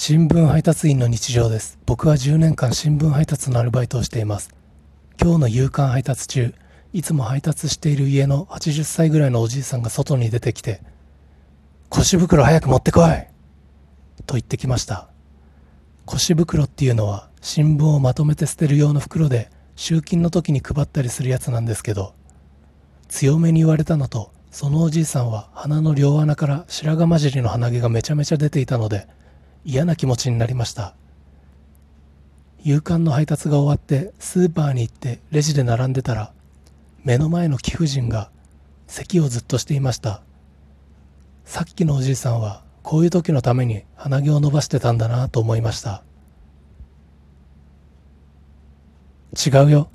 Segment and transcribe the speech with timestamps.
[0.00, 1.76] 新聞配達員の日常です。
[1.84, 4.54] 僕は10年間新聞配達のアルバイトをしています。
[5.20, 6.54] 今日の夕刊配達中、
[6.92, 10.82] いつも配達している家の80歳ぐらいのおじいさんが外に出てきて、
[11.88, 13.10] 腰袋早く持ってこい
[14.24, 15.08] と言ってきました。
[16.06, 22.14] 腰袋っていうのは新聞をまとめて捨てる用の袋で集金の時に配ったりするやつなんですけど、
[23.08, 29.08] 強めに言われたのと、そのおじいさんは鼻の両穴から白髪混じりの鼻毛がめちゃめちゃ出ていたので、
[29.70, 30.94] 嫌な気持ちになりました。
[32.60, 36.32] 夕刊の配達が終わってスーパーに行ってレジで並んでたら
[37.04, 38.30] 目の前の貴婦人が
[38.86, 40.22] 咳をずっとしていました。
[41.44, 46.02] さっきのおじいさんはこういう時のために鼻毛を伸ばしてたんだなと思いました。
[49.36, 49.90] 違うよ。